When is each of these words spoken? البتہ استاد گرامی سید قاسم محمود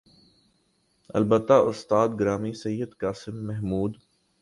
البتہ 1.17 1.53
استاد 1.69 2.09
گرامی 2.19 2.53
سید 2.61 2.91
قاسم 3.01 3.35
محمود 3.47 3.91